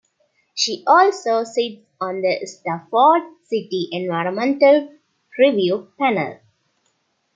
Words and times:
She 0.55 0.83
also 0.87 1.43
sits 1.43 1.83
on 1.99 2.21
the 2.23 2.43
Stratford 2.47 3.21
City 3.47 3.87
Environmental 3.91 4.93
Review 5.37 5.91
panel. 5.99 6.39